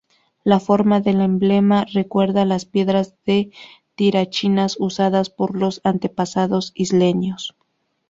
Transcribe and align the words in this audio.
La 0.43 0.59
forma 0.59 0.99
del 0.99 1.21
emblema 1.21 1.85
recuerda 1.93 2.43
las 2.43 2.65
piedras 2.65 3.13
de 3.23 3.51
tirachinas 3.93 4.77
usadas 4.79 5.29
por 5.29 5.55
los 5.55 5.79
antepasados 5.83 6.71
isleños. 6.73 7.55